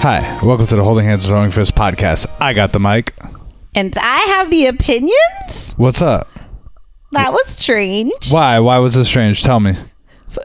[0.00, 2.28] Hi, welcome to the Holding Hands and Throwing Fist podcast.
[2.40, 3.12] I got the mic.
[3.74, 5.74] And I have the opinions?
[5.76, 6.28] What's up?
[7.12, 8.30] That was strange.
[8.30, 8.60] Why?
[8.60, 9.42] Why was this strange?
[9.42, 9.74] Tell me.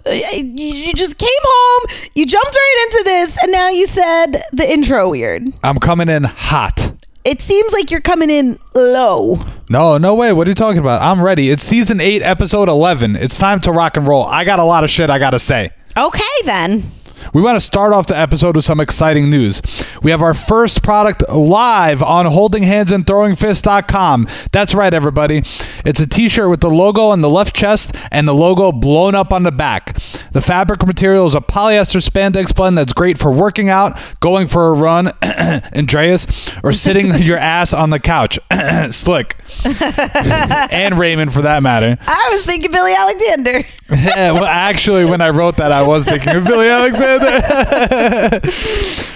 [0.06, 5.10] You just came home, you jumped right into this, and now you said the intro
[5.10, 5.48] weird.
[5.64, 6.92] I'm coming in hot.
[7.26, 9.38] It seems like you're coming in low.
[9.70, 10.34] No, no way.
[10.34, 11.02] What are you talking about?
[11.02, 11.50] I'm ready.
[11.50, 13.16] It's season 8, episode 11.
[13.16, 14.24] It's time to rock and roll.
[14.24, 15.70] I got a lot of shit I got to say.
[15.96, 16.84] Okay, then.
[17.34, 19.62] We want to start off the episode with some exciting news.
[20.02, 24.28] We have our first product live on holdinghandsandthrowingfist.com.
[24.52, 25.44] That's right, everybody.
[25.86, 29.16] It's a t shirt with the logo on the left chest and the logo blown
[29.16, 29.94] up on the back.
[30.32, 34.68] The fabric material is a polyester spandex blend that's great for working out, going for
[34.68, 35.12] a run,
[35.76, 38.40] Andreas, or sitting your ass on the couch.
[38.92, 39.38] Slick.
[40.72, 41.98] and Raymond, for that matter.
[42.06, 43.64] I was thinking Billy Alexander.
[43.94, 47.28] Yeah, well, actually, when I wrote that, I was thinking of Billy Alexander.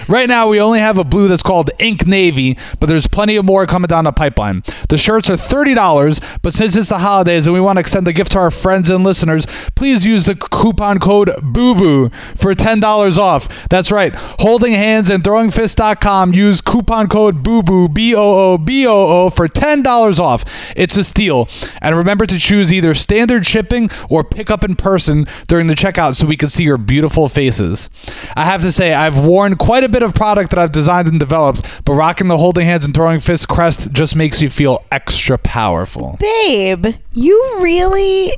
[0.08, 3.44] right now, we only have a blue that's called Ink Navy, but there's plenty of
[3.44, 4.62] more coming down the pipeline.
[4.88, 8.12] The shirts are $30, but since it's the holidays and we want to extend the
[8.12, 13.68] gift to our friends and listeners, please use the coupon code BOOBOO for $10 off.
[13.68, 14.14] That's right.
[14.14, 16.34] Holding hands and throwingfist.com.
[16.34, 20.27] Use coupon code BOOBOO, B O O B O O, for $10 off.
[20.76, 21.48] It's a steal.
[21.80, 26.14] And remember to choose either standard shipping or pick up in person during the checkout
[26.14, 27.90] so we can see your beautiful faces.
[28.36, 31.18] I have to say, I've worn quite a bit of product that I've designed and
[31.18, 35.38] developed, but rocking the holding hands and throwing fists crest just makes you feel extra
[35.38, 36.16] powerful.
[36.20, 38.30] Babe, you really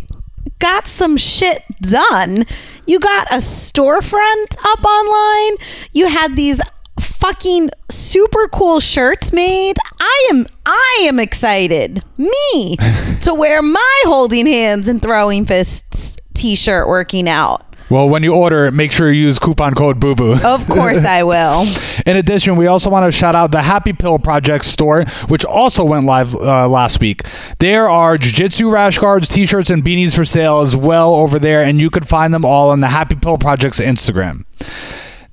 [0.59, 2.45] got some shit done.
[2.87, 5.57] You got a storefront up online.
[5.93, 6.61] You had these
[7.01, 7.71] fucking
[8.11, 9.77] super cool shirts made.
[10.01, 12.03] I am I am excited.
[12.19, 12.77] Me
[13.21, 17.65] to wear my holding hands and throwing fists t-shirt working out.
[17.89, 20.45] Well, when you order, make sure you use coupon code BOOBOO.
[20.45, 21.67] Of course I will.
[22.07, 25.85] In addition, we also want to shout out the Happy Pill Project store, which also
[25.85, 27.23] went live uh, last week.
[27.59, 31.81] There are jiu-jitsu rash guards, t-shirts, and beanies for sale as well over there, and
[31.81, 34.45] you can find them all on the Happy Pill Project's Instagram.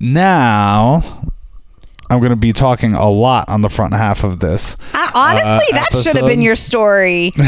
[0.00, 1.28] Now,
[2.10, 4.76] I'm going to be talking a lot on the front half of this.
[4.94, 7.32] I, honestly, Uh, that should have been your story.
[7.36, 7.40] Two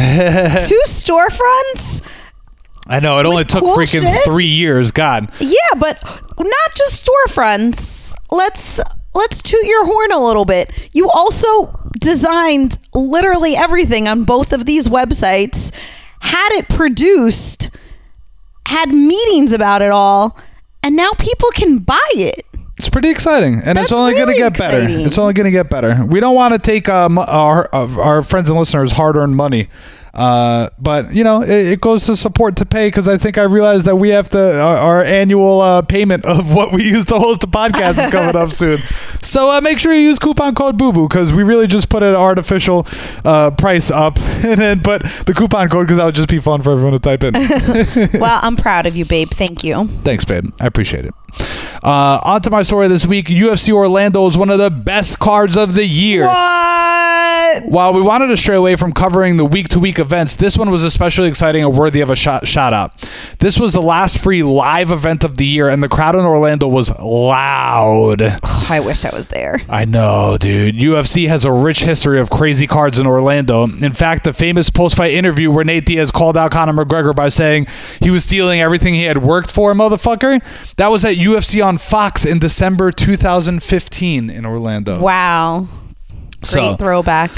[0.87, 2.03] storefronts?
[2.87, 4.25] I know it only took cool freaking shit?
[4.25, 4.91] three years.
[4.91, 6.03] God, Yeah, but
[6.39, 8.15] not just storefronts.
[8.31, 8.81] Let's
[9.15, 10.91] let's toot your horn a little bit.
[10.93, 15.73] You also designed literally everything on both of these websites,
[16.21, 17.71] had it produced,
[18.67, 20.39] had meetings about it all,
[20.83, 22.45] and now people can buy it.
[22.81, 24.87] It's pretty exciting, and That's it's only going to really get better.
[24.89, 26.03] It's only going to get better.
[26.07, 29.69] We don't want to take um, our our friends and listeners' hard-earned money.
[30.15, 33.43] Uh, but you know, it, it goes to support to pay because I think I
[33.43, 37.19] realized that we have to our, our annual uh, payment of what we use to
[37.19, 38.79] host the podcast is coming up soon.
[39.23, 42.03] So uh, make sure you use coupon code Boo Boo because we really just put
[42.03, 42.87] an artificial
[43.23, 46.63] uh, price up and then put the coupon code because that would just be fun
[46.63, 47.35] for everyone to type in.
[48.19, 49.29] well, I'm proud of you, babe.
[49.29, 49.87] Thank you.
[49.89, 50.51] Thanks, babe.
[50.59, 51.15] I appreciate it.
[51.83, 53.27] Uh, on to my story this week.
[53.27, 56.25] UFC Orlando is one of the best cards of the year.
[56.25, 57.65] What?
[57.65, 60.71] While we wanted to stray away from covering the week to week events, this one
[60.71, 62.97] was especially exciting and worthy of a shot, shout out.
[63.41, 66.69] This was the last free live event of the year, and the crowd in Orlando
[66.69, 68.23] was loud.
[68.71, 69.61] I wish I was there.
[69.69, 70.77] I know, dude.
[70.77, 73.65] UFC has a rich history of crazy cards in Orlando.
[73.65, 77.29] In fact, the famous post fight interview where Nate Diaz called out Conor McGregor by
[77.31, 77.67] saying
[78.01, 80.41] he was stealing everything he had worked for, motherfucker,
[80.77, 84.99] that was at UFC on Fox in December 2015 in Orlando.
[84.99, 85.69] Wow.
[86.41, 87.31] Great So- throwback.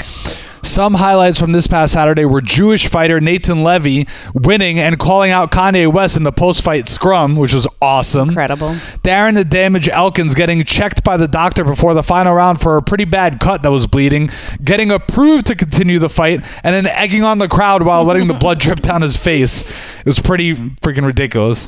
[0.63, 5.51] Some highlights from this past Saturday were Jewish fighter Nathan Levy winning and calling out
[5.51, 8.29] Kanye West in the post-fight scrum, which was awesome.
[8.29, 8.69] Incredible.
[9.03, 12.81] Darren the Damage Elkins getting checked by the doctor before the final round for a
[12.81, 14.29] pretty bad cut that was bleeding,
[14.63, 18.33] getting approved to continue the fight, and then egging on the crowd while letting the
[18.33, 19.61] blood drip down his face.
[19.99, 21.67] It was pretty freaking ridiculous.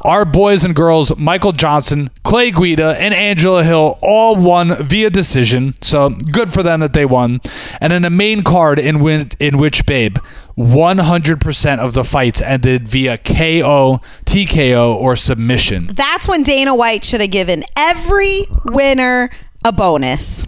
[0.00, 5.74] Our boys and girls, Michael Johnson, Clay Guida, and Angela Hill all won via decision,
[5.82, 7.40] so good for them that they won.
[7.80, 10.16] And in the main card in, win- in which, babe,
[10.56, 15.88] 100% of the fights ended via KO, TKO, or submission.
[15.92, 19.30] That's when Dana White should have given every winner
[19.64, 20.44] a bonus.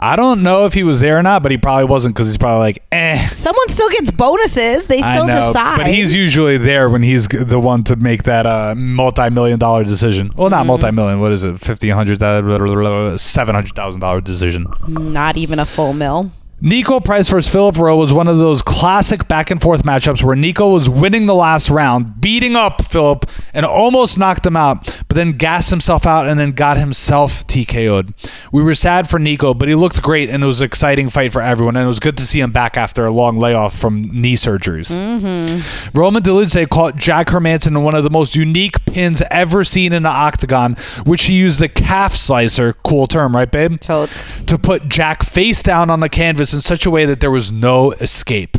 [0.00, 2.38] I don't know if he was there or not, but he probably wasn't because he's
[2.38, 3.18] probably like, eh.
[3.26, 4.86] Someone still gets bonuses.
[4.86, 5.76] They I still know, decide.
[5.78, 10.30] but he's usually there when he's the one to make that uh, multi-million dollar decision.
[10.36, 11.18] Well, not multi-million.
[11.20, 11.58] What is it?
[11.60, 14.66] Fifty, hundred, seven hundred thousand dollar decision.
[14.86, 16.30] not even a full mill.
[16.62, 20.34] Niko Price versus Philip Rowe was one of those classic back and forth matchups where
[20.34, 25.14] Nico was winning the last round, beating up Philip, and almost knocked him out, but
[25.14, 28.12] then gassed himself out and then got himself TKO'd.
[28.50, 31.32] We were sad for Nico, but he looked great and it was an exciting fight
[31.32, 34.02] for everyone, and it was good to see him back after a long layoff from
[34.02, 34.90] knee surgeries.
[34.90, 35.96] Mm-hmm.
[35.96, 40.02] Roman Dolidze caught Jack Hermansson in one of the most unique pins ever seen in
[40.02, 40.74] the octagon,
[41.04, 43.78] which he used the calf slicer, cool term, right, babe?
[43.78, 44.42] Totes.
[44.46, 47.50] to put Jack face down on the canvas in such a way that there was
[47.52, 48.52] no escape.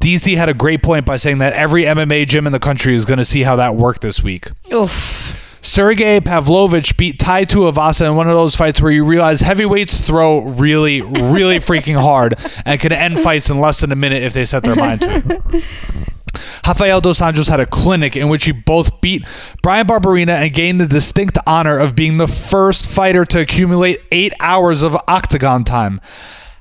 [0.00, 3.04] DC had a great point by saying that every MMA gym in the country is
[3.04, 4.48] going to see how that worked this week.
[4.72, 5.40] Oof.
[5.64, 10.40] Sergey Pavlovich beat Tai Tuivasa in one of those fights where you realize heavyweights throw
[10.42, 12.34] really, really freaking hard
[12.66, 15.08] and can end fights in less than a minute if they set their mind to.
[15.10, 16.10] It.
[16.66, 19.24] Rafael dos Anjos had a clinic in which he both beat
[19.62, 24.32] Bryan Barberena and gained the distinct honor of being the first fighter to accumulate eight
[24.40, 26.00] hours of octagon time.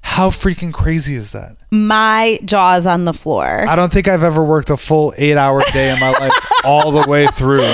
[0.05, 1.55] How freaking crazy is that?
[1.71, 3.65] My jaw's on the floor.
[3.67, 6.33] I don't think I've ever worked a full eight hour day in my life
[6.65, 7.65] all the way through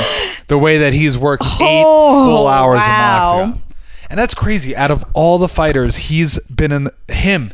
[0.47, 2.83] the way that he's worked eight Oh, full hours wow.
[2.85, 3.73] in the octagon.
[4.11, 4.75] And that's crazy.
[4.75, 7.51] Out of all the fighters, he's been in him.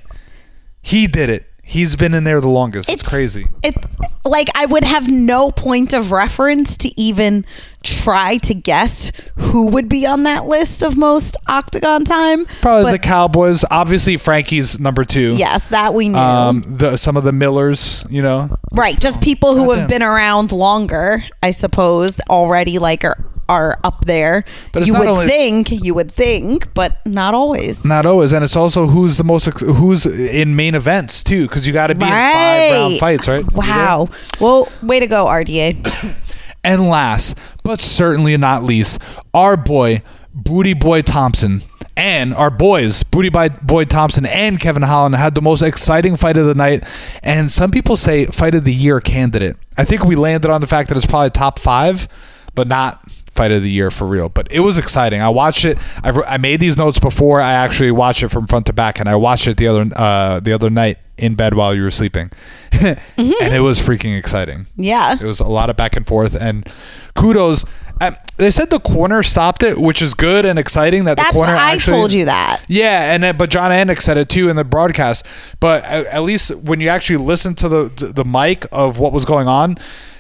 [0.82, 1.46] He did it.
[1.68, 2.90] He's been in there the longest.
[2.92, 3.48] It's, crazy.
[3.64, 3.76] It
[4.24, 7.44] like I would have no point of reference to even
[7.84, 12.46] try to guess who would be on that list of most octagon time.
[12.62, 13.66] Probably But the Cowboys.
[13.72, 15.36] Obviously, Frankie's number two.
[15.38, 16.18] yes, that we knew.
[16.18, 18.56] Um, the some of the Millers, you know.
[18.74, 20.00] right, just people who have Goddamn.
[20.00, 23.18] been around longer, I suppose, already like are
[23.48, 24.44] are up there.
[24.72, 27.86] But it's you would only- think, you would think, but not always.
[27.86, 31.74] Not always, and it's also who's the most who's in main events too, because you
[31.74, 33.42] got to be in five round fights, right?
[33.42, 33.76] to be there.
[33.76, 34.08] Wow.
[34.40, 36.16] Well, way to go, RDA.
[36.64, 39.00] And last, but certainly not least,
[39.36, 40.02] our boy
[40.34, 41.62] Booty Boy Thompson
[41.96, 46.48] and our boys Booty Boy Thompson and Kevin Holland had the most exciting fight of
[46.48, 46.84] the night,
[47.22, 49.58] and some people say fight of the year candidate.
[49.78, 52.08] I think we landed on the fact that it's probably top five,
[52.56, 53.00] but not
[53.36, 54.30] fight of the year for real.
[54.30, 55.22] But it was exciting.
[55.22, 55.78] I watched it.
[56.04, 59.00] I, wr- I made these notes before I actually watched it from front to back,
[59.00, 61.92] and I watched it the other uh, the other night in bed while you were
[61.92, 62.30] sleeping,
[62.82, 64.68] and it was freaking exciting.
[64.76, 65.14] Yeah.
[65.14, 66.68] It was a lot of back and forth, and
[67.14, 67.66] kudos.
[68.02, 71.06] Uh, they said the corner stopped it, which is good and exciting.
[71.06, 72.62] That That's the corner what I actually, told you that.
[72.68, 75.26] Yeah, and then, but Jon Anik said it too in the broadcast.
[75.62, 79.24] But at, at least when you actually listen to the the mic of what was
[79.24, 79.76] going on,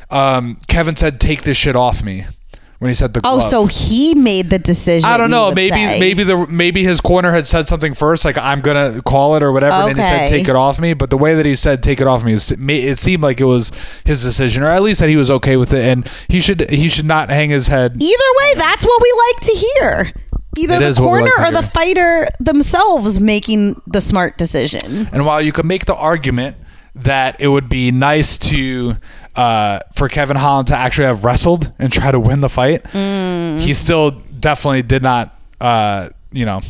[0.10, 2.24] um, Kevin said, "Take this shit off me."
[2.86, 5.10] When he said the Oh, so he made the decision.
[5.10, 5.52] I don't know.
[5.52, 6.00] Maybe say.
[6.00, 9.52] maybe the maybe his corner had said something first, like I'm gonna call it or
[9.52, 9.90] whatever, okay.
[9.90, 10.94] and then he said take it off me.
[10.94, 13.72] But the way that he said take it off me, it seemed like it was
[14.06, 16.88] his decision, or at least that he was okay with it, and he should he
[16.88, 17.96] should not hang his head.
[18.00, 20.14] Either way, that's what we like to hear.
[20.60, 24.38] Either It the is what we corner like or the fighter themselves making the smart
[24.38, 25.10] decision.
[25.12, 26.56] And while you could make the argument
[26.94, 28.96] that it would be nice to
[29.36, 33.60] uh, for Kevin Holland to actually have wrestled and try to win the fight, Mm.
[33.62, 35.38] he still definitely did not.
[35.60, 36.62] Uh, you know,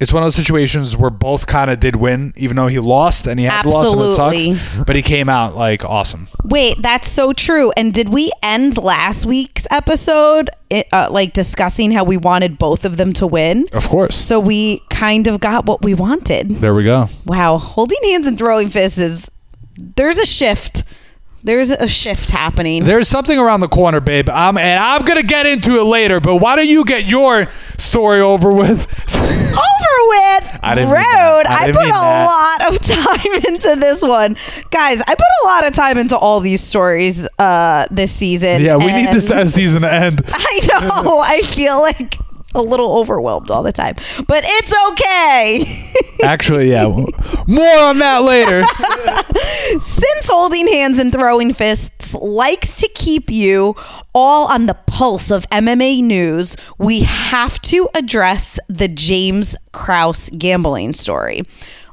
[0.00, 3.26] it's one of those situations where both kind of did win, even though he lost
[3.28, 4.54] and he had lost and it Absolutely.
[4.54, 4.84] sucks.
[4.84, 6.26] But he came out like awesome.
[6.44, 7.72] Wait, that's so true.
[7.76, 12.84] And did we end last week's episode it, uh, like discussing how we wanted both
[12.84, 13.66] of them to win?
[13.72, 14.16] Of course.
[14.16, 16.48] So we kind of got what we wanted.
[16.50, 17.08] There we go.
[17.26, 19.30] Wow, holding hands and throwing fists is
[19.78, 20.82] there's a shift.
[21.44, 22.84] There's a shift happening.
[22.84, 24.30] There's something around the corner, babe.
[24.30, 26.20] Um, and I'm gonna get into it later.
[26.20, 27.46] But why don't you get your
[27.78, 28.86] story over with?
[29.52, 30.58] over with.
[30.62, 31.00] I didn't Rude.
[31.02, 32.60] I I, didn't put a that.
[32.60, 34.36] lot of time into this one,
[34.70, 35.00] guys.
[35.00, 38.62] I put a lot of time into all these stories uh, this season.
[38.62, 40.22] yeah, we need and this season to end.
[40.32, 41.18] I know.
[41.18, 42.16] I feel like
[42.54, 43.94] a little overwhelmed all the time,
[44.26, 45.64] but it's okay.
[46.24, 46.86] Actually, yeah.
[46.86, 48.62] More on that later.
[49.80, 53.74] Since holding hands and throwing fists likes to keep you
[54.14, 60.94] all on the pulse of MMA news, we have to address the James Krause gambling
[60.94, 61.42] story.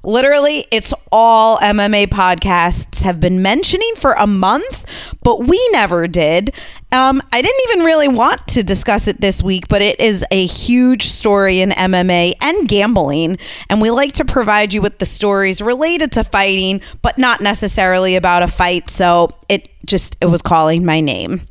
[0.04, 6.56] Literally, it's all MMA podcasts have been mentioning for a month, but we never did.
[6.92, 10.46] Um, I didn't even really want to discuss it this week, but it is a
[10.46, 13.38] huge story in MMA and gambling.
[13.70, 18.16] And we like to provide you with the stories related to fighting, but not necessarily
[18.16, 18.90] about a fight.
[18.90, 21.42] So it just, it was calling my name.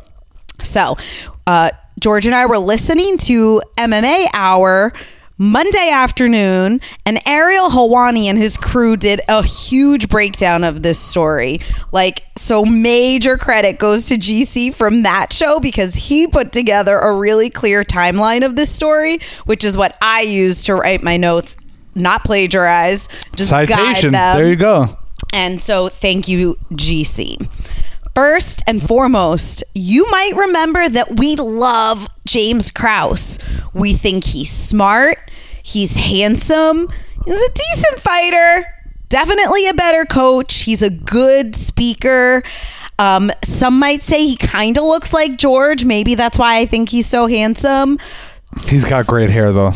[0.63, 0.97] So,
[1.47, 4.93] uh, George and I were listening to MMA Hour
[5.41, 11.59] Monday afternoon, and Ariel Helwani and his crew did a huge breakdown of this story.
[11.93, 17.17] Like, so major credit goes to GC from that show because he put together a
[17.17, 21.57] really clear timeline of this story, which is what I use to write my notes,
[21.95, 24.11] not plagiarize, just Citation.
[24.11, 24.37] guide them.
[24.39, 24.87] There you go.
[25.33, 27.49] And so, thank you, GC.
[28.15, 33.39] First and foremost, you might remember that we love James Krause.
[33.73, 35.19] We think he's smart,
[35.69, 36.89] he's handsome,
[37.25, 38.67] he's a decent fighter,
[39.09, 42.43] definitely a better coach, he's a good speaker.
[42.99, 45.85] Um, some might say he kind of looks like George.
[45.85, 47.99] Maybe that's why I think he's so handsome.
[48.67, 49.73] He's got great hair though.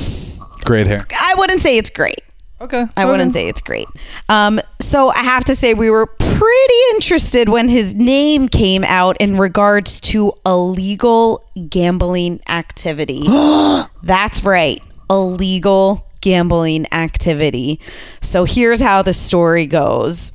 [0.64, 1.00] Great hair.
[1.20, 2.20] I wouldn't say it's great.
[2.61, 2.84] Okay.
[2.96, 3.88] I wouldn't say it's great.
[4.28, 9.16] Um, so I have to say we were pretty interested when his name came out
[9.20, 13.25] in regards to illegal gambling activity.
[14.04, 14.80] That's right,
[15.12, 17.81] illegal gambling activity.
[18.21, 20.33] So here's how the story goes.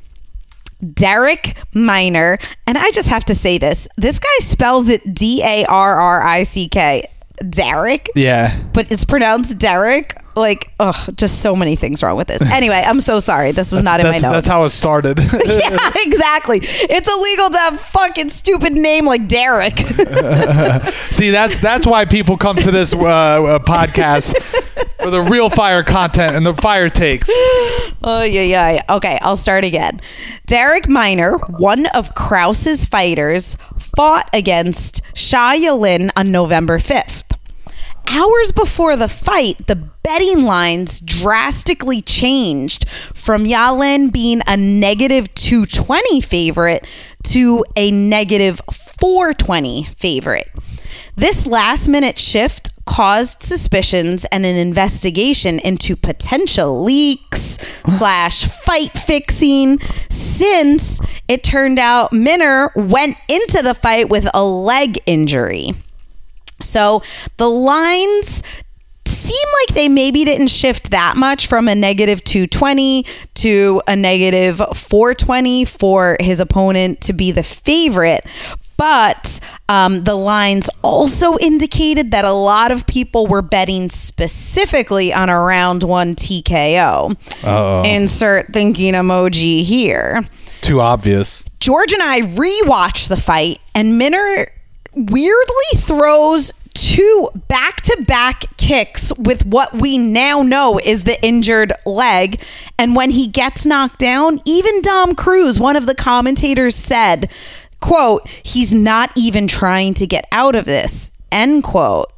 [0.94, 3.88] Derek Miner, and I just have to say this.
[3.98, 7.04] This guy spells it D A R R I C K.
[7.50, 8.58] Derek Yeah.
[8.74, 10.16] but it's pronounced Derek.
[10.36, 12.42] Like, oh, just so many things wrong with this.
[12.54, 13.52] Anyway, I'm so sorry.
[13.52, 14.22] This was not in my notes.
[14.24, 15.20] that's how it started.
[15.46, 16.60] yeah, exactly.
[16.62, 19.78] It's illegal to have fucking stupid name like Derek.
[19.78, 24.34] See, that's that's why people come to this uh, uh, podcast
[25.08, 27.30] for the real fire content and the fire takes.
[28.04, 28.82] oh yeah, yeah, yeah.
[28.90, 30.02] Okay, I'll start again.
[30.48, 33.56] Derek Miner, one of Krause's fighters,
[33.96, 37.24] fought against Sha Yalin on November 5th.
[38.10, 46.20] Hours before the fight, the betting lines drastically changed from Yalin being a negative 220
[46.20, 46.86] favorite
[47.24, 50.52] to a negative 420 favorite.
[51.16, 57.58] This last minute shift caused suspicions and an investigation into potential leaks
[57.98, 59.80] slash fight fixing
[60.10, 65.70] since it turned out Minner went into the fight with a leg injury.
[66.62, 67.04] So
[67.38, 68.64] the lines
[69.06, 73.04] seem like they maybe didn't shift that much from a negative 220
[73.36, 78.26] to a negative 420 for his opponent to be the favorite.
[78.78, 85.30] But um, the lines also indicated that a lot of people were betting specifically on
[85.30, 87.12] a round one TKO.
[87.44, 87.82] Uh-oh.
[87.86, 90.24] Insert thinking emoji here.
[90.62, 91.44] Too obvious.
[91.60, 94.48] George and I rewatched the fight, and Minner
[94.94, 101.74] weirdly throws two back to back kicks with what we now know is the injured
[101.86, 102.42] leg.
[102.78, 107.32] And when he gets knocked down, even Dom Cruz, one of the commentators, said,
[107.80, 112.12] quote, he's not even trying to get out of this, end quote.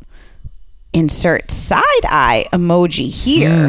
[0.92, 3.68] Insert side eye emoji here.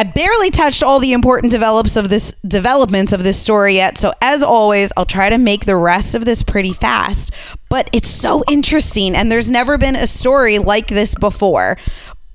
[0.00, 3.98] I barely touched all the important develops of this developments of this story yet.
[3.98, 7.32] So as always, I'll try to make the rest of this pretty fast.
[7.68, 11.78] But it's so interesting, and there's never been a story like this before.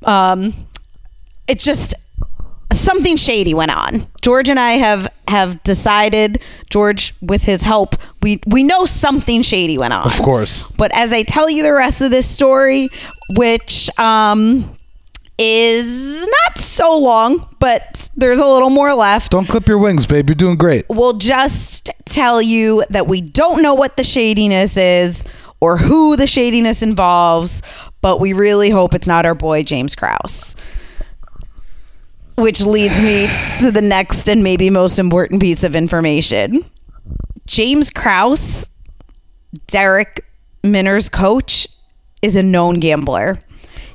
[0.04, 0.54] Um,
[1.48, 1.96] it's just
[2.80, 4.08] something shady went on.
[4.22, 6.44] George and I have have decided.
[6.70, 10.06] George, with his help, we we know something shady went on.
[10.06, 10.64] Of course.
[10.78, 12.90] But as I tell you the rest of this story,
[13.30, 14.76] which um,
[15.38, 19.32] is not so long, but there's a little more left.
[19.32, 20.30] Don't clip your wings, babe.
[20.30, 20.86] You're doing great.
[20.90, 25.26] We'll just tell you that we don't know what the shadiness is
[25.60, 27.62] or who the shadiness involves,
[28.02, 30.56] but we really hope it's not our boy James Krause.
[32.36, 33.28] Which leads me
[33.60, 36.64] to the next and maybe most important piece of information.
[37.46, 38.70] James Krause,
[39.68, 40.26] Derek
[40.64, 41.68] Minner's coach,
[42.22, 43.40] is a known gambler.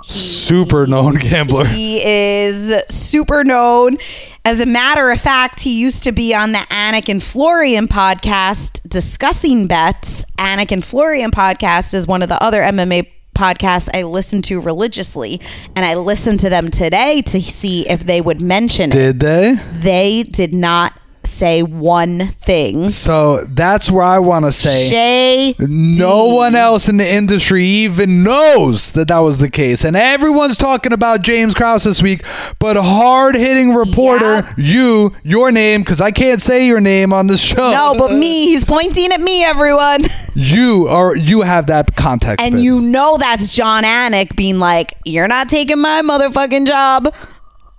[0.03, 1.65] Super known gambler.
[1.67, 3.97] He is super known.
[4.45, 8.89] As a matter of fact, he used to be on the Anik and Florian podcast
[8.89, 10.25] discussing bets.
[10.37, 15.41] Anik and Florian podcast is one of the other MMA podcasts I listen to religiously,
[15.77, 18.93] and I listened to them today to see if they would mention it.
[18.93, 19.55] Did they?
[19.75, 21.01] They did not
[21.39, 22.89] say one thing.
[22.89, 24.89] So that's where I want to say.
[24.89, 29.85] Shay, No one else in the industry even knows that that was the case.
[29.85, 32.23] And everyone's talking about James Krause this week,
[32.59, 34.53] but hard hitting reporter, Yeah.
[34.57, 37.71] you, your name, because I can't say your name on the show.
[37.71, 38.47] no, but me.
[38.47, 39.45] He's pointing at me.
[39.45, 40.01] Everyone.
[40.41, 42.41] You are you have that context.
[42.45, 42.63] And bit.
[42.63, 47.13] you know that's Jon Anik being like, "You're not taking my motherfucking job."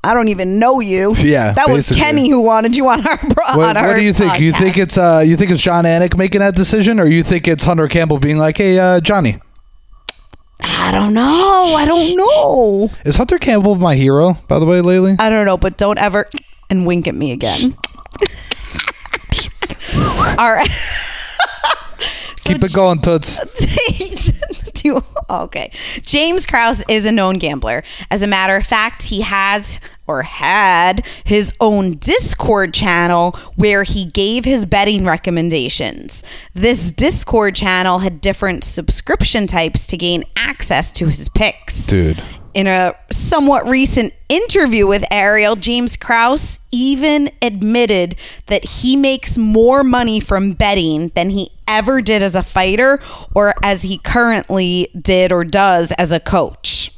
[0.04, 1.14] I don't even know you.
[1.18, 2.02] Yeah, that was basically.
[2.02, 4.40] Kenny who wanted you on our on What, our what do you think?
[4.40, 4.60] You podcast.
[4.60, 7.64] think it's uh you think it's Jon Anik making that decision, or you think it's
[7.64, 9.40] Hunter Campbell being like, "Hey, uh, Johnny,
[10.80, 11.74] I don't know.
[11.78, 12.90] I don't know.
[13.06, 15.16] Is Hunter Campbell my hero, by the way, lately?
[15.20, 16.28] I don't know, but don't ever
[16.70, 17.76] and wink at me again.
[20.38, 20.70] All right.
[22.46, 23.40] Keep it going, Toots.
[24.84, 25.70] You- oh, okay.
[25.74, 27.84] James Krause is a known gambler.
[28.10, 34.06] As a matter of fact, he has or had his own Discord channel where he
[34.06, 36.24] gave his betting recommendations.
[36.54, 41.86] This Discord channel had different subscription types to gain access to his picks.
[41.86, 42.22] Dude.
[42.60, 49.82] In a somewhat recent interview with Ariel, James Krause even admitted that he makes more
[49.82, 53.00] money from betting than he ever did as a fighter
[53.34, 56.92] or as he currently did or does as a coach.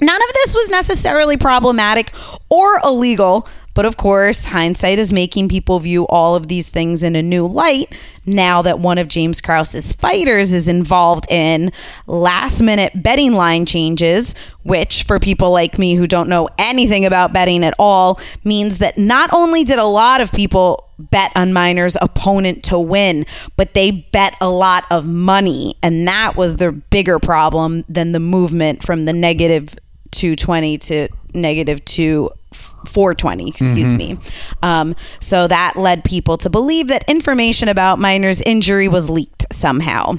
[0.00, 2.10] None of this was necessarily problematic
[2.48, 7.16] or illegal, but of course, hindsight is making people view all of these things in
[7.16, 11.72] a new light now that one of James Krause's fighters is involved in
[12.06, 17.32] last minute betting line changes, which, for people like me who don't know anything about
[17.32, 21.96] betting at all, means that not only did a lot of people bet on Miner's
[22.00, 23.26] opponent to win,
[23.56, 25.74] but they bet a lot of money.
[25.82, 29.74] And that was the bigger problem than the movement from the negative
[30.12, 34.18] 220 to negative 2 420 excuse me
[34.62, 40.14] um, so that led people to believe that information about miner's injury was leaked somehow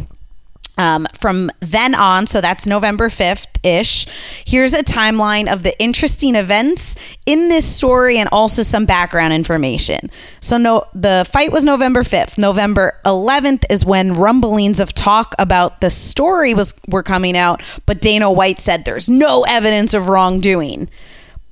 [0.77, 4.43] um, from then on, so that's November 5th ish.
[4.47, 10.09] Here's a timeline of the interesting events in this story and also some background information.
[10.41, 12.39] So, no, the fight was November 5th.
[12.39, 18.01] November 11th is when rumblings of talk about the story was were coming out, but
[18.01, 20.89] Dana White said there's no evidence of wrongdoing.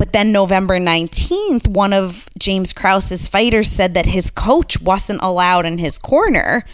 [0.01, 5.67] But then November 19th, one of James Krause's fighters said that his coach wasn't allowed
[5.67, 6.65] in his corner.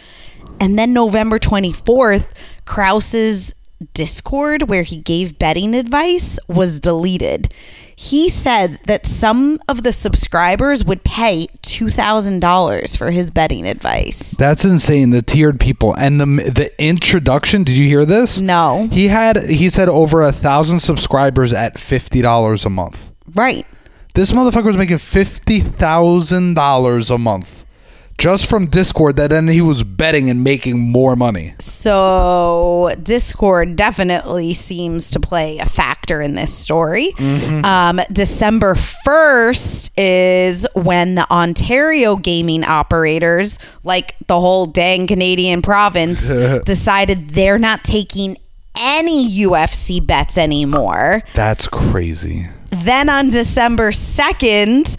[0.58, 2.24] And then November 24th,
[2.64, 3.54] Krause's
[3.92, 7.52] Discord, where he gave betting advice, was deleted.
[7.94, 14.30] He said that some of the subscribers would pay $2,000 for his betting advice.
[14.38, 15.10] That's insane.
[15.10, 17.62] The tiered people and the the introduction.
[17.62, 18.40] Did you hear this?
[18.40, 18.88] No.
[18.90, 23.12] He had he said over a thousand subscribers at fifty dollars a month.
[23.34, 23.66] Right.
[24.14, 27.64] This motherfucker was making fifty thousand dollars a month
[28.18, 29.16] just from Discord.
[29.16, 31.54] That then he was betting and making more money.
[31.60, 37.12] So Discord definitely seems to play a factor in this story.
[37.18, 46.34] Um, December 1st is when the Ontario gaming operators, like the whole dang Canadian province,
[46.64, 48.36] decided they're not taking
[48.76, 51.22] any UFC bets anymore.
[51.34, 52.48] That's crazy.
[52.70, 54.96] Then on December 2nd,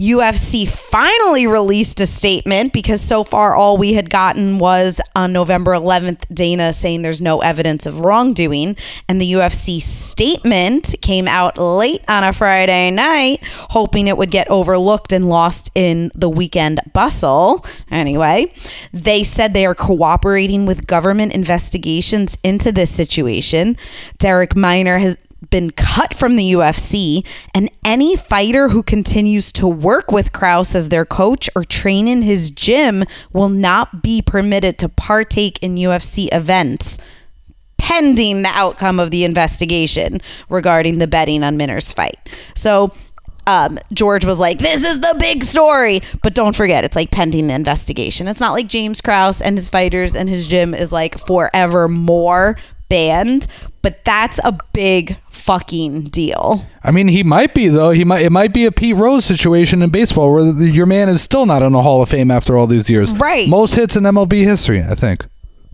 [0.00, 5.72] UFC finally released a statement because so far all we had gotten was on November
[5.72, 8.76] 11th, Dana saying there's no evidence of wrongdoing.
[9.10, 14.50] And the UFC statement came out late on a Friday night, hoping it would get
[14.50, 17.62] overlooked and lost in the weekend bustle.
[17.90, 18.54] Anyway,
[18.94, 23.76] they said they are cooperating with government investigations into this situation.
[24.16, 30.12] Derek Miner has been cut from the UFC, and any fighter who continues to work
[30.12, 34.88] with Krause as their coach or train in his gym will not be permitted to
[34.88, 36.98] partake in UFC events
[37.78, 42.18] pending the outcome of the investigation regarding the betting on Minner's fight.
[42.54, 42.92] So
[43.46, 47.48] um, George was like, "This is the big story," but don't forget, it's like pending
[47.48, 48.28] the investigation.
[48.28, 52.56] It's not like James Krause and his fighters and his gym is like forevermore
[52.88, 53.46] banned,
[53.82, 56.66] but that's a big fucking deal.
[56.82, 57.90] I mean, he might be though.
[57.90, 58.22] He might.
[58.24, 61.46] It might be a Pete Rose situation in baseball where the, your man is still
[61.46, 63.12] not in the Hall of Fame after all these years.
[63.16, 63.48] Right.
[63.48, 65.24] Most hits in MLB history, I think.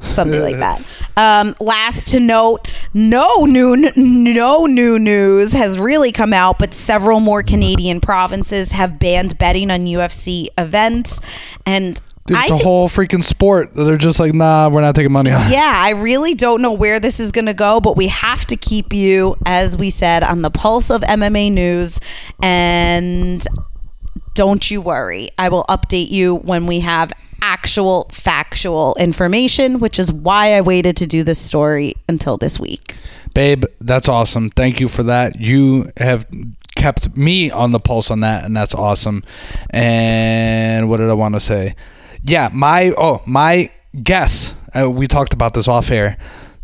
[0.01, 0.83] something like that.
[1.19, 7.21] Um, last to note, no new no new news has really come out, but several
[7.21, 11.19] more Canadian provinces have banned betting on UFC events,
[11.65, 13.75] and Dude, it's I a whole freaking sport.
[13.75, 15.51] They're just like, nah, we're not taking money on.
[15.51, 18.57] yeah, I really don't know where this is going to go, but we have to
[18.57, 22.01] keep you, as we said, on the pulse of MMA news.
[22.43, 23.47] And
[24.35, 27.13] don't you worry, I will update you when we have
[27.43, 32.97] actual factual information, which is why I waited to do this story until this week.
[33.35, 34.51] Babe, that's awesome.
[34.51, 35.41] Thank you for that.
[35.41, 36.27] You have
[36.75, 39.23] kept me on the pulse on that, and that's awesome.
[39.71, 41.75] And what did I want to say?
[42.27, 43.71] Yeah, my oh my
[44.03, 44.55] guess.
[44.75, 46.17] Uh, we talked about this off air.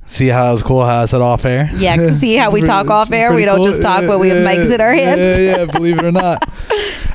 [0.05, 1.71] See how it was cool how I said off air?
[1.75, 3.33] Yeah, see how we pretty- talk off air?
[3.33, 5.21] We don't just talk, but we have mics in our hands.
[5.21, 6.43] Yeah, yeah, believe it or not.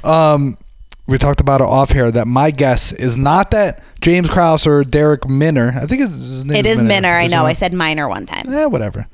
[0.03, 0.57] Um,
[1.05, 4.83] we talked about it off here that my guess is not that James Krause or
[4.83, 5.73] Derek Minner.
[5.75, 7.09] I think it's, his name It is Minner.
[7.13, 7.45] I know.
[7.45, 8.43] I said minor one time.
[8.51, 9.07] Eh, whatever.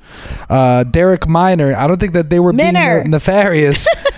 [0.48, 1.74] Uh, Derek Minor.
[1.76, 3.00] I don't think that they were Minner.
[3.02, 3.86] being nefarious.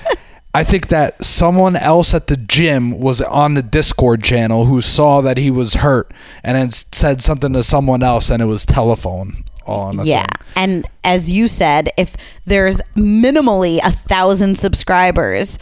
[0.57, 5.21] I think that someone else at the gym was on the Discord channel who saw
[5.21, 9.45] that he was hurt and then said something to someone else, and it was telephone.
[9.67, 10.21] All on the Yeah.
[10.55, 10.63] phone.
[10.63, 12.15] And as you said, if
[12.47, 15.59] there's minimally a thousand subscribers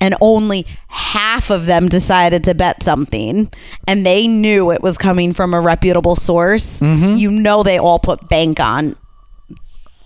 [0.00, 3.48] and only half of them decided to bet something
[3.86, 7.14] and they knew it was coming from a reputable source, Mm-hmm.
[7.16, 8.96] you know they all put bank on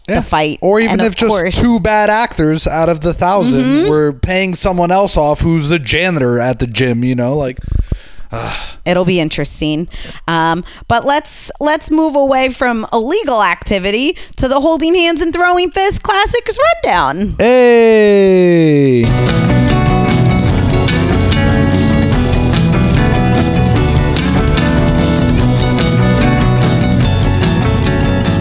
[0.09, 0.21] Yeah.
[0.21, 0.59] fight.
[0.63, 4.55] Or even And if just course- two bad actors out of the 1000 were paying
[4.55, 7.59] someone else off who's a janitor at the gym, you know, like
[8.85, 9.89] it'll be interesting.
[10.29, 15.71] Um, but let's let's move away from illegal activity to the holding hands and throwing
[15.71, 17.35] fists classics rundown.
[17.39, 19.05] hey.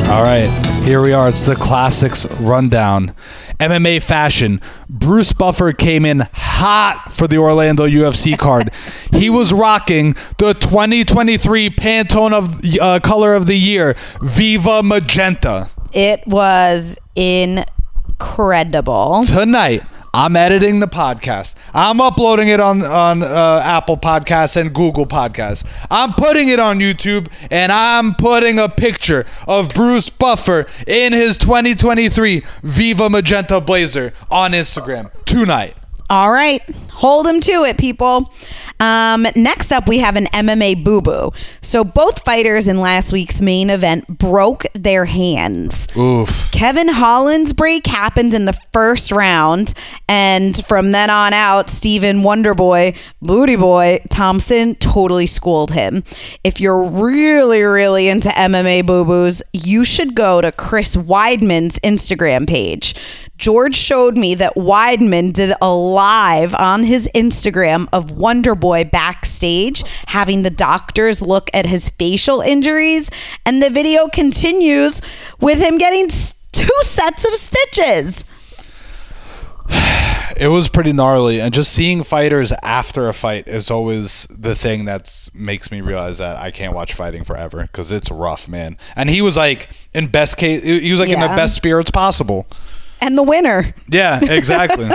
[0.08, 0.47] All right,
[0.86, 1.30] here we are.
[1.30, 3.15] It's the classics rundown.
[3.60, 4.62] MMA fashion.
[4.88, 8.69] Bruce Buffer came in hot for the Orlando UFC card.
[9.12, 15.71] he was rocking the 2023 Pantone of uh, color of the year, Viva Magenta.
[15.91, 19.24] It was incredible.
[19.24, 19.82] tonight
[20.15, 21.56] i'm editing the podcast.
[21.73, 25.67] I'm uploading it on on uh, apple podcasts and google podcasts.
[25.91, 31.38] I'm putting it on youtube and i'm putting a picture of bruce buffer in his
[31.38, 35.75] 2023 viva magenta blazer on instagram tonight
[36.10, 38.32] All right, hold him to it, people.
[38.80, 41.32] Um, next up, we have an MMA boo boo.
[41.62, 45.88] So both fighters in last week's main event broke their hands.
[45.98, 49.74] oof Kevin Holland's break happened in the first round,
[50.08, 56.04] and from then on out, Stephen Wonderboy, Booty Boy Thompson totally schooled him.
[56.44, 62.48] If you're really, really into MMA boo boos, you should go to Chris Weidman's Instagram
[62.48, 62.94] page.
[63.38, 70.44] George showed me that Weidman did a live on his Instagram of Wonderboy backstage having
[70.44, 73.10] the doctors look at his facial injuries,
[73.46, 75.02] and the video continues
[75.40, 76.10] with him getting
[76.52, 78.26] two sets of stitches.
[80.38, 84.84] it was pretty gnarly and just seeing fighters after a fight is always the thing
[84.86, 89.10] that makes me realize that i can't watch fighting forever because it's rough man and
[89.10, 92.46] he was like in best case he was like in the best spirits possible
[93.02, 93.64] And the winner.
[93.90, 94.90] Yeah, exactly.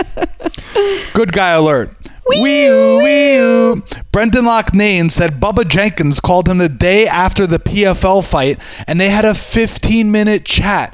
[1.13, 1.89] Good guy alert.
[2.27, 3.81] Wee-oo, Wee-oo, wee-oo.
[4.11, 9.09] Brendan Loughnane said Bubba Jenkins called him the day after the PFL fight and they
[9.09, 10.93] had a 15 minute chat.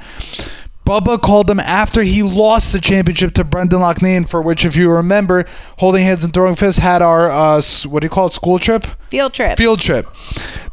[0.87, 4.89] Bubba called him after he lost the championship to Brendan Loughnane, for which, if you
[4.89, 5.43] remember,
[5.79, 8.85] Holding Hands and Throwing Fists had our, uh, what do you call it, school trip?
[9.09, 9.57] Field trip.
[9.57, 10.07] Field trip.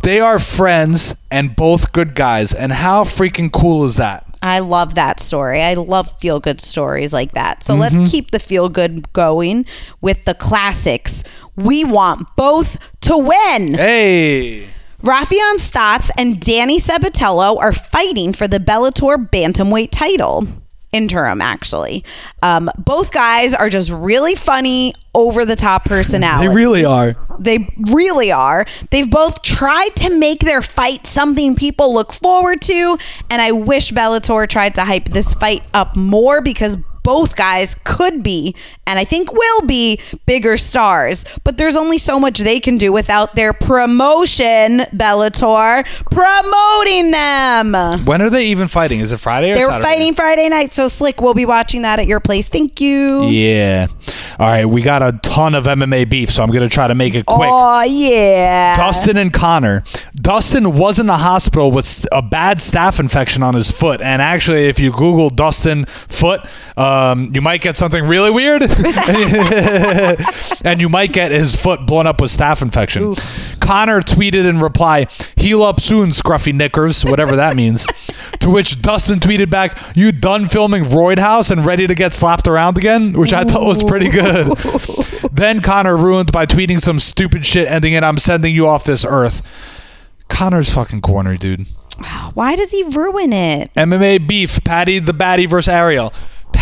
[0.04, 2.54] They are friends and both good guys.
[2.54, 4.24] And how freaking cool is that?
[4.44, 5.62] I love that story.
[5.62, 7.62] I love feel good stories like that.
[7.62, 7.80] So Mm-hmm.
[7.98, 9.64] let's keep the feel good going
[10.00, 11.24] with the classics.
[11.56, 13.74] We want both to win.
[13.74, 14.66] Hey.
[15.02, 20.46] Raufeon Stots and Danny Sabatello are fighting for the Bellator bantamweight title.
[20.94, 22.04] Interim, actually.
[22.42, 26.24] Um, both guys are just really funny, over the top personalities.
[26.54, 27.12] They really are.
[27.38, 28.66] They really are.
[28.90, 32.98] They've both tried to make their fight something people look forward to,
[33.30, 38.22] and I wish Bellator tried to hype this fight up more because both guys could
[38.22, 41.38] be, and I think will be, bigger stars.
[41.44, 47.74] But there's only so much they can do without their promotion, Bellator, promoting them.
[48.04, 49.00] When are they even fighting?
[49.00, 49.82] Is it Friday or They're Saturday?
[49.84, 52.48] fighting Friday night, so Slick we'll be watching that at your place.
[52.48, 53.26] Thank you.
[53.28, 53.86] Yeah.
[54.38, 56.94] All right, we got a ton of MMA beef, so I'm going to try to
[56.94, 57.48] make it quick.
[57.52, 58.74] Oh yeah.
[58.74, 59.82] Dustin and Conor.
[60.16, 64.64] Dustin was in the hospital with a bad staph infection on his foot, and actually,
[64.66, 66.40] if you Google Dustin foot,
[66.76, 68.62] uh, um, you might get something really weird,
[70.64, 73.14] and you might get his foot blown up with staph infection.
[73.60, 77.86] Conor tweeted in reply, "Heal up soon, scruffy knickers," whatever that means.
[78.40, 82.46] to which Dustin tweeted back, "You done filming Road House and ready to get slapped
[82.46, 84.56] around again?" Which I thought was pretty good.
[85.32, 89.04] then Conor ruined by tweeting some stupid shit, ending in, "I'm sending you off this
[89.04, 89.42] earth."
[90.28, 91.66] Conor's fucking corner, dude.
[92.34, 93.70] Why does he ruin it?
[93.76, 96.12] MMA beef, Paddy the Baddy versus Ariel.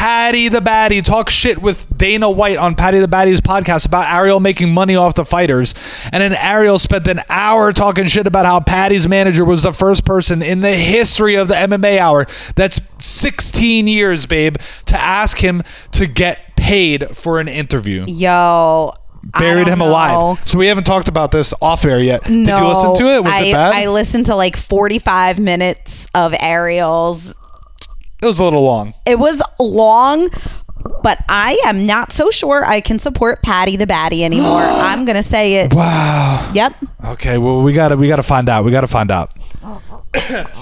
[0.03, 4.41] Paddy the Baddy talk shit with Dana White on Paddy the Baddy's podcast about Ariel
[4.41, 5.77] making money off the fighters.
[6.13, 10.05] And then Ariel spent an hour talking shit about how Paddy's manager was the first
[10.05, 15.63] person in the history of the MMA hour that's 16 years, babe, to ask him
[15.93, 18.05] to get paid for an interview.
[18.09, 19.89] Yo, buried him know.
[19.89, 20.49] alive.
[20.49, 22.25] So we haven't talked about this off air yet.
[22.25, 23.23] Did you listen to it?
[23.23, 23.75] Was I, it bad?
[23.75, 27.37] I listened to like 45 minutes of Ariel's.
[28.23, 28.95] It was a little long.
[29.05, 30.29] It was long,
[31.03, 34.61] but I am not so sure I can support Paddy the Baddy anymore.
[34.63, 35.75] I'm gonna say it.
[35.75, 36.51] Wow.
[36.55, 36.75] Yep.
[37.07, 38.65] Okay, well we gotta we gotta find out.
[38.65, 39.33] We gotta find out.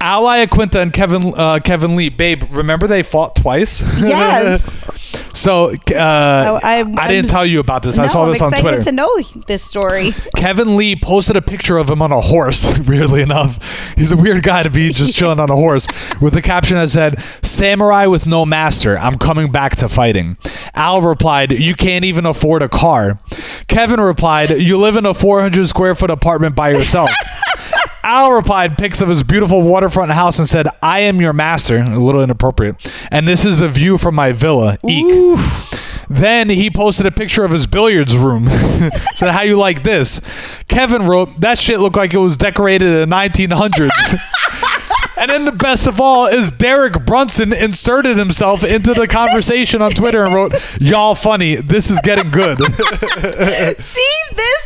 [0.00, 2.44] Al Iaquinta and Kevin uh, Kevin Lee, babe.
[2.50, 3.82] Remember they fought twice.
[4.08, 5.07] Yes.
[5.38, 7.98] So uh, I, I- didn't I'm- tell you about this.
[7.98, 8.82] I no, saw I'm this on Twitter.
[8.82, 9.08] to know
[9.46, 10.10] this story.
[10.36, 12.78] Kevin Lee posted a picture of him on a horse.
[12.88, 13.58] Weirdly enough,
[13.96, 15.86] he's a weird guy to be just chilling on a horse
[16.20, 18.98] with the caption that said "Samurai with no master.
[18.98, 20.36] I'm coming back to fighting."
[20.74, 23.18] Al replied, "You can't even afford a car."
[23.68, 27.10] Kevin replied, "You live in a 400 square foot apartment by yourself."
[28.04, 31.78] Al replied pics of his beautiful waterfront house and said, I am your master.
[31.78, 32.76] A little inappropriate.
[33.10, 34.78] And this is the view from my villa.
[34.86, 35.38] Eek.
[36.10, 38.48] Then he posted a picture of his billiards room.
[39.16, 40.20] said, How you like this?
[40.68, 43.90] Kevin wrote, That shit looked like it was decorated in the 1900s.
[45.20, 49.90] and then the best of all is Derek Brunson inserted himself into the conversation on
[49.90, 51.56] Twitter and wrote, Y'all funny.
[51.56, 52.58] This is getting good.
[53.78, 54.57] See, this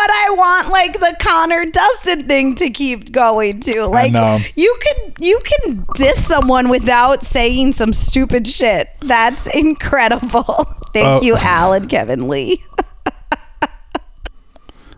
[0.00, 3.86] what I want, like the Conor Dustin thing to keep going to.
[3.86, 4.12] Like
[4.56, 8.88] you can you can diss someone without saying some stupid shit.
[9.00, 10.64] That's incredible.
[10.94, 11.22] Thank Oh.
[11.22, 12.62] you, Al and Kevin Lee.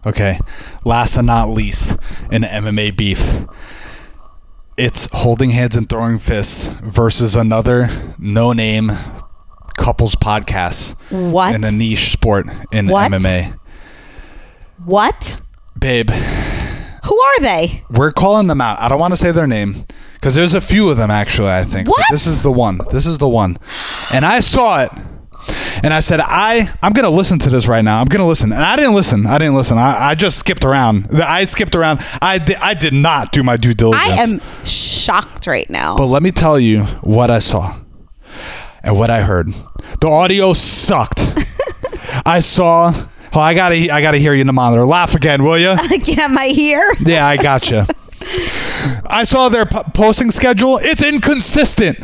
[0.05, 0.37] Okay,
[0.85, 1.97] last and not least,
[2.33, 3.45] in MMA beef,
[4.77, 7.89] it's holding hands and throwing fists versus another
[8.19, 8.91] no-name
[9.79, 11.55] couples podcast What?
[11.55, 13.13] in a niche sport in What?
[13.13, 13.57] MMA.
[14.85, 15.41] What?
[15.79, 17.83] Babe, Who are they?
[17.91, 18.79] we're calling them out.
[18.81, 21.51] I don't want to say their name because there's a few of them actually.
[21.51, 21.89] I think.
[21.89, 22.81] But this is the one.
[22.91, 23.59] This is the one,
[24.13, 24.91] and I saw it.
[25.83, 28.01] And I said, I, I'm going to listen to this right now.
[28.01, 28.53] I'm going to listen.
[28.53, 29.27] And I didn't listen.
[29.27, 29.77] I didn't listen.
[29.77, 31.09] I, I just skipped around.
[31.21, 32.01] I skipped around.
[32.23, 34.09] I did, I did not do my due diligence.
[34.09, 35.97] I am shocked right now.
[35.97, 37.77] But let me tell you what I saw
[38.85, 39.49] and what I heard.
[40.01, 41.19] The audio sucked.
[42.25, 42.93] I saw.
[43.35, 44.85] Oh, I gotta, I gotta hear you in the monitor.
[44.87, 45.75] Laugh again, will you?
[46.03, 46.95] Yeah, am I here?
[47.01, 47.87] Yeah, I gotcha.
[49.07, 50.79] I saw their p- posting schedule.
[50.83, 51.99] It's inconsistent.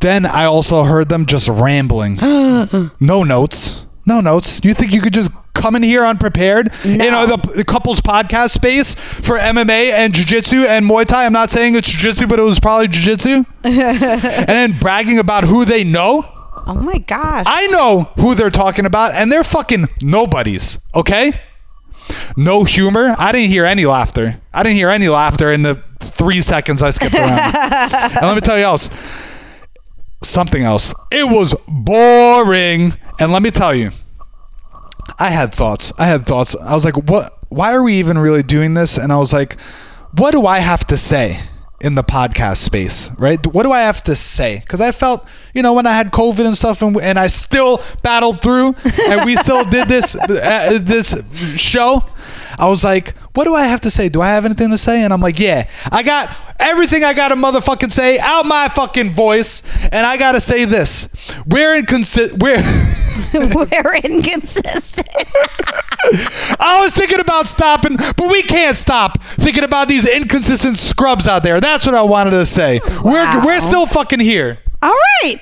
[0.00, 2.16] Then I also heard them just rambling.
[3.00, 3.86] no notes.
[4.06, 4.60] No notes.
[4.64, 6.70] You think you could just come in here unprepared?
[6.84, 11.26] You know, the, the couples podcast space for MMA and jiu-jitsu and Muay Thai.
[11.26, 13.42] I'm not saying it's jiu-jitsu, but it was probably jiu-jitsu.
[13.64, 16.24] and then bragging about who they know.
[16.68, 17.46] Oh my gosh.
[17.48, 21.32] I know who they're talking about, and they're fucking nobodies, okay?
[22.36, 23.14] No humor.
[23.18, 24.38] I didn't hear any laughter.
[24.52, 27.54] I didn't hear any laughter in the three seconds I skipped around.
[27.56, 28.90] and let me tell you else.
[30.22, 30.94] Something else.
[31.10, 32.92] It was boring.
[33.18, 33.90] And let me tell you,
[35.18, 35.92] I had thoughts.
[35.98, 36.54] I had thoughts.
[36.54, 37.34] I was like, what?
[37.48, 38.98] Why are we even really doing this?
[38.98, 39.58] And I was like,
[40.18, 41.40] what do I have to say
[41.80, 43.44] in the podcast space, right?
[43.46, 44.58] What do I have to say?
[44.60, 47.80] Because I felt, you know, when I had COVID and stuff, and, and I still
[48.02, 48.74] battled through,
[49.08, 51.22] and we still did this uh, this
[51.56, 52.02] show.
[52.58, 54.08] I was like, what do I have to say?
[54.08, 55.04] Do I have anything to say?
[55.04, 59.10] And I'm like, yeah, I got everything I got to motherfucking say out my fucking
[59.10, 61.08] voice, and I got to say this:
[61.46, 62.42] we're inconsistent.
[62.42, 62.62] We're
[63.34, 65.08] We're inconsistent.
[66.60, 71.42] I was thinking about stopping, but we can't stop thinking about these inconsistent scrubs out
[71.42, 71.60] there.
[71.60, 72.80] That's what I wanted to say.
[73.04, 74.58] We're we're still fucking here.
[74.80, 75.36] All right.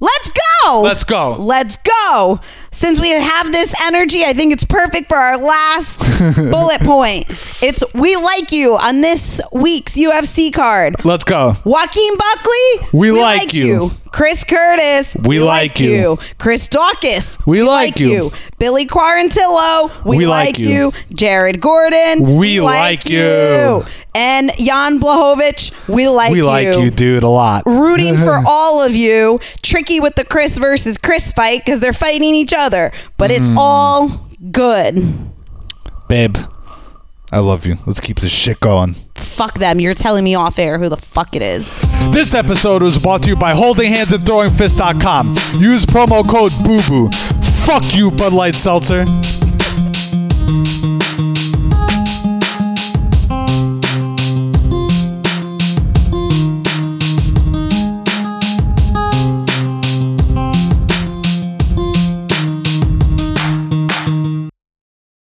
[0.00, 0.82] Let's go.
[0.82, 1.36] Let's go.
[1.40, 2.40] Let's go.
[2.74, 5.98] Since we have this energy, I think it's perfect for our last
[6.50, 7.24] bullet point.
[7.62, 10.96] It's we like you on this week's UFC card.
[11.04, 11.54] Let's go.
[11.64, 13.90] Joaquin Buckley, We like you.
[14.12, 16.18] Chris Curtis, We like you.
[16.38, 18.30] Chris Daukaus, We like you.
[18.60, 20.68] Billy Quarantillo, we, We like, like you.
[20.68, 20.92] you.
[21.12, 23.82] Jared Gordon, We like you.
[24.16, 26.44] And Jan Blachowicz, we like We you.
[26.46, 27.64] like you, dude, a lot.
[27.66, 29.40] Rooting for all of you.
[29.62, 33.56] Tricky with the Chris versus Chris fight because they're fighting each other, but it's Mm.
[33.58, 35.02] all good.
[36.08, 36.36] Babe,
[37.32, 37.76] I love you.
[37.86, 38.94] Let's keep this shit going.
[39.14, 39.80] Fuck them.
[39.80, 41.72] You're telling me off air who the fuck it is.
[42.12, 45.34] This episode was brought to you by holdinghandsandthrowingfist.com.
[45.58, 47.12] Use promo code BOOBOO.
[47.66, 49.04] Fuck you, Bud Light Seltzer.